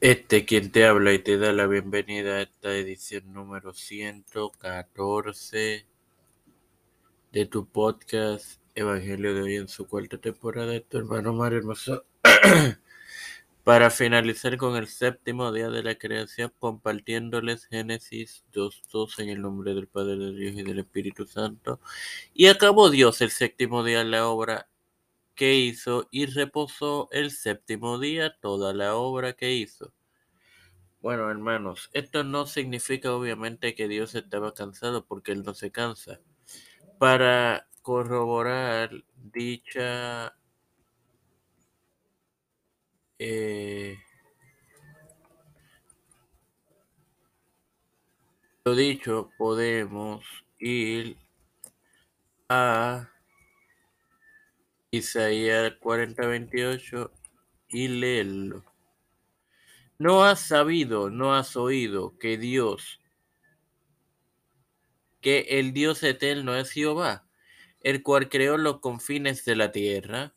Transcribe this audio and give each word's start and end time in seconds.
Este 0.00 0.46
quien 0.46 0.72
te 0.72 0.86
habla 0.86 1.12
y 1.12 1.18
te 1.18 1.36
da 1.36 1.52
la 1.52 1.66
bienvenida 1.66 2.36
a 2.36 2.40
esta 2.40 2.74
edición 2.74 3.34
número 3.34 3.74
114 3.74 5.84
de 7.32 7.44
tu 7.44 7.66
podcast 7.66 8.62
Evangelio 8.74 9.34
de 9.34 9.42
hoy 9.42 9.56
en 9.56 9.68
su 9.68 9.86
cuarta 9.86 10.16
temporada 10.16 10.72
de 10.72 10.80
tu 10.80 10.96
hermano 10.96 11.34
Mario 11.34 11.58
Hermoso. 11.58 12.06
Para 13.62 13.90
finalizar 13.90 14.56
con 14.56 14.74
el 14.76 14.86
séptimo 14.86 15.52
día 15.52 15.68
de 15.68 15.82
la 15.82 15.96
creación, 15.96 16.50
compartiéndoles 16.58 17.66
Génesis 17.66 18.42
2.2 18.54 19.18
en 19.18 19.28
el 19.28 19.42
nombre 19.42 19.74
del 19.74 19.86
Padre 19.86 20.16
de 20.16 20.32
Dios 20.32 20.54
y 20.56 20.62
del 20.62 20.78
Espíritu 20.78 21.26
Santo. 21.26 21.78
Y 22.32 22.46
acabó 22.46 22.88
Dios 22.88 23.20
el 23.20 23.30
séptimo 23.30 23.84
día 23.84 24.02
la 24.02 24.28
obra 24.28 24.66
que 25.40 25.54
hizo 25.54 26.06
y 26.10 26.26
reposó 26.26 27.08
el 27.12 27.30
séptimo 27.30 27.98
día 27.98 28.36
toda 28.42 28.74
la 28.74 28.94
obra 28.96 29.32
que 29.32 29.54
hizo. 29.54 29.94
Bueno, 31.00 31.30
hermanos, 31.30 31.88
esto 31.94 32.24
no 32.24 32.44
significa 32.44 33.14
obviamente 33.14 33.74
que 33.74 33.88
Dios 33.88 34.14
estaba 34.14 34.52
cansado 34.52 35.06
porque 35.06 35.32
Él 35.32 35.42
no 35.42 35.54
se 35.54 35.72
cansa. 35.72 36.20
Para 36.98 37.66
corroborar 37.80 38.90
dicha 39.16 40.36
eh, 43.18 43.96
lo 48.66 48.74
dicho, 48.74 49.30
podemos 49.38 50.22
ir 50.58 51.16
a 52.50 53.08
Isaías 54.92 55.74
40:28 55.80 57.12
y 57.68 57.86
leerlo. 57.86 58.64
No 59.98 60.24
has 60.24 60.40
sabido, 60.40 61.10
no 61.10 61.34
has 61.34 61.56
oído 61.56 62.18
que 62.18 62.36
Dios, 62.38 63.00
que 65.20 65.46
el 65.60 65.72
Dios 65.72 66.02
eterno 66.02 66.56
es 66.56 66.72
Jehová, 66.72 67.28
el 67.82 68.02
cual 68.02 68.28
creó 68.28 68.56
los 68.56 68.80
confines 68.80 69.44
de 69.44 69.56
la 69.56 69.70
tierra, 69.70 70.34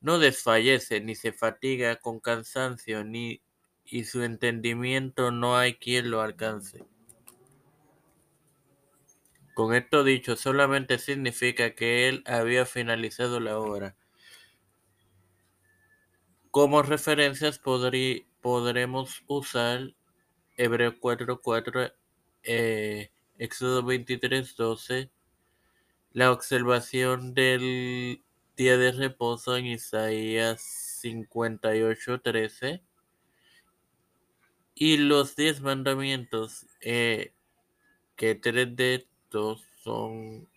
no 0.00 0.20
desfallece 0.20 1.00
ni 1.00 1.16
se 1.16 1.32
fatiga 1.32 1.96
con 1.96 2.20
cansancio, 2.20 3.02
ni 3.02 3.42
y 3.84 4.04
su 4.04 4.22
entendimiento 4.22 5.30
no 5.32 5.56
hay 5.56 5.74
quien 5.74 6.10
lo 6.10 6.20
alcance. 6.20 6.84
Con 9.58 9.74
esto 9.74 10.04
dicho, 10.04 10.36
solamente 10.36 11.00
significa 11.00 11.74
que 11.74 12.08
él 12.08 12.22
había 12.26 12.64
finalizado 12.64 13.40
la 13.40 13.58
obra. 13.58 13.96
Como 16.52 16.80
referencias 16.82 17.58
podremos 17.58 19.24
usar 19.26 19.96
Hebreo 20.56 21.00
4.4, 21.00 21.92
eh, 22.44 23.10
Éxodo 23.36 23.82
23.12, 23.82 25.10
la 26.12 26.30
observación 26.30 27.34
del 27.34 28.22
día 28.56 28.76
de 28.76 28.92
reposo 28.92 29.56
en 29.56 29.66
Isaías 29.66 31.00
58.13 31.02 32.80
y 34.76 34.98
los 34.98 35.34
diez 35.34 35.60
mandamientos, 35.60 36.64
eh, 36.80 37.32
que 38.14 38.36
tres 38.36 38.76
de 38.76 39.08
estos 39.28 39.62
son 39.84 40.48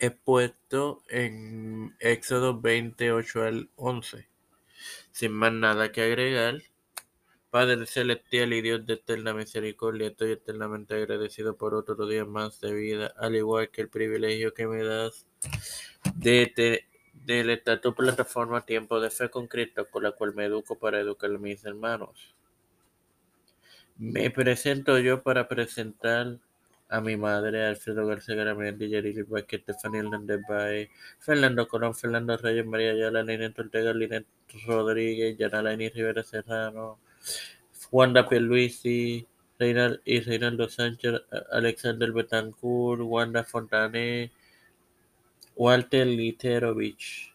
expuestos 0.00 0.98
en 1.08 1.94
Éxodo 2.00 2.60
28 2.60 3.42
al 3.44 3.70
11. 3.76 4.26
Sin 5.12 5.32
más 5.32 5.52
nada 5.52 5.92
que 5.92 6.02
agregar, 6.02 6.60
Padre 7.50 7.86
celestial 7.86 8.52
y 8.52 8.62
Dios 8.62 8.84
de 8.84 8.94
eterna 8.94 9.32
misericordia, 9.32 10.08
estoy 10.08 10.32
eternamente 10.32 10.94
agradecido 10.96 11.56
por 11.56 11.72
otro 11.72 12.04
día 12.04 12.24
más 12.24 12.60
de 12.60 12.74
vida, 12.74 13.14
al 13.16 13.36
igual 13.36 13.70
que 13.70 13.82
el 13.82 13.88
privilegio 13.88 14.52
que 14.52 14.66
me 14.66 14.82
das 14.82 15.24
de, 16.16 16.82
de, 17.24 17.52
esta 17.52 17.80
tu 17.80 17.94
plataforma 17.94 18.66
Tiempo 18.66 18.98
de 18.98 19.10
Fe 19.10 19.30
con 19.30 19.46
Cristo, 19.46 19.86
con 19.88 20.02
la 20.02 20.10
cual 20.10 20.34
me 20.34 20.46
educo 20.46 20.76
para 20.76 20.98
educar 20.98 21.30
a 21.30 21.38
mis 21.38 21.64
hermanos. 21.64 22.34
Me 23.96 24.30
presento 24.30 24.98
yo 24.98 25.22
para 25.22 25.46
presentar 25.46 26.40
a 26.88 27.00
mi 27.00 27.16
madre, 27.16 27.66
Alfredo 27.66 28.06
García 28.06 28.34
Garamendi, 28.36 28.88
Yarili 28.88 29.22
Vázquez, 29.22 29.60
Estefanía 29.60 30.00
Hernández 30.00 30.40
Baez, 30.48 30.88
Fernando 31.18 31.66
Colón, 31.68 31.94
Fernando 31.94 32.36
Reyes, 32.36 32.66
María 32.66 32.92
Ayala, 32.92 33.22
Linet 33.22 33.58
Ortega, 33.58 33.92
Linet 33.92 34.26
Rodríguez, 34.66 35.36
Yanalaini 35.36 35.88
Rivera 35.90 36.22
Serrano, 36.22 36.98
Wanda 37.90 38.28
Pierluisi, 38.28 39.26
Reinald 39.58 40.00
y 40.04 40.20
Reinaldo 40.20 40.68
Sánchez, 40.68 41.22
Alexander 41.50 42.12
Betancourt, 42.12 43.00
Wanda 43.02 43.42
Fontané, 43.44 44.30
Walter 45.56 46.06
Literovich, 46.06 47.32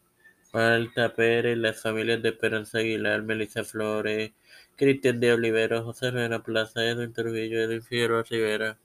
Malta 0.53 1.13
Pérez, 1.13 1.57
las 1.57 1.81
familias 1.81 2.22
de 2.22 2.29
Esperanza 2.29 2.79
Aguilar, 2.79 3.23
Melissa 3.23 3.63
Flores, 3.63 4.31
Cristian 4.75 5.19
de 5.19 5.33
Olivero, 5.33 5.83
José 5.83 6.12
Rena 6.12 6.44
Plaza, 6.44 6.85
Edwin 6.85 7.13
Trujillo, 7.13 7.59
Edwin 7.62 7.81
Figueroa 7.81 8.23
Rivera, 8.23 8.78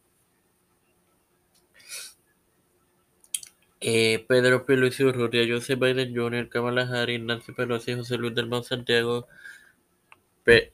eh, 3.89 4.25
Pedro 4.29 4.67
Pierluisi 4.67 5.05
Urrutia, 5.05 5.47
Joseph 5.49 5.79
Biden 5.79 6.13
Jr., 6.13 6.49
Kamala 6.49 6.83
Harris, 6.83 7.21
Nancy 7.21 7.53
Pelosi, 7.53 7.95
José 7.95 8.19
Luis 8.19 8.35
del 8.35 8.49
Monte 8.49 8.69
Santiago, 8.71 9.29
P. 10.45 10.73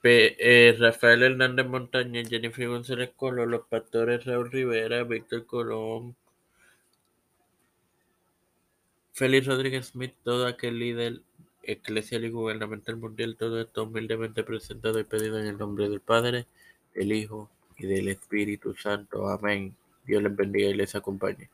P 0.00 0.36
eh, 0.38 0.74
Rafael 0.78 1.22
Hernández 1.22 1.66
Montañez, 1.66 2.30
Jennifer 2.30 2.66
González 2.68 3.10
Colón, 3.14 3.50
los 3.50 3.66
pastores 3.66 4.24
Raúl 4.24 4.50
Rivera, 4.50 5.04
Víctor 5.04 5.44
Colón, 5.44 6.16
Félix 9.12 9.46
Rodríguez 9.46 9.88
Smith, 9.88 10.14
todo 10.24 10.46
aquel 10.46 10.78
líder 10.78 11.20
eclesial 11.62 12.24
y 12.24 12.30
gubernamental 12.30 12.96
mundial, 12.96 13.36
todo 13.36 13.60
esto 13.60 13.84
humildemente 13.84 14.44
presentado 14.44 14.98
y 14.98 15.04
pedido 15.04 15.38
en 15.38 15.46
el 15.46 15.58
nombre 15.58 15.90
del 15.90 16.00
Padre, 16.00 16.46
del 16.94 17.12
Hijo 17.12 17.50
y 17.78 17.86
del 17.86 18.08
Espíritu 18.08 18.74
Santo. 18.74 19.28
Amén. 19.28 19.74
Dios 20.06 20.22
les 20.22 20.34
bendiga 20.34 20.68
y 20.68 20.74
les 20.74 20.94
acompañe. 20.94 21.48